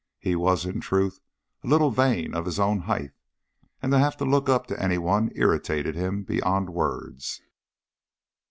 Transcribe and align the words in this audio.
He 0.17 0.35
was, 0.35 0.65
in 0.65 0.79
truth, 0.81 1.19
a 1.63 1.67
little 1.67 1.91
vain 1.91 2.33
of 2.33 2.45
his 2.45 2.59
own 2.59 2.79
height, 2.79 3.11
and 3.83 3.91
to 3.91 3.99
have 3.99 4.17
to 4.17 4.25
look 4.25 4.49
up 4.49 4.65
to 4.65 4.81
anyone 4.81 5.29
irritated 5.35 5.93
him 5.95 6.23
beyond 6.23 6.71
words. 6.71 7.39